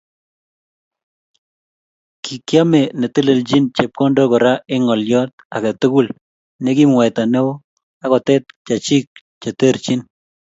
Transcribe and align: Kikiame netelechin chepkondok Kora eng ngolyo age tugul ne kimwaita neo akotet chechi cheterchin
Kikiame 2.23 2.81
netelechin 2.99 3.65
chepkondok 3.75 4.29
Kora 4.31 4.53
eng 4.73 4.83
ngolyo 4.85 5.21
age 5.55 5.71
tugul 5.79 6.07
ne 6.63 6.71
kimwaita 6.77 7.21
neo 7.31 7.51
akotet 8.03 8.43
chechi 8.65 8.97
cheterchin 9.41 10.01